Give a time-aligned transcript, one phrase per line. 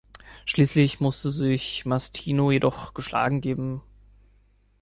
[0.45, 3.83] Schließlich musste sich Mastino jedoch geschlagen geben.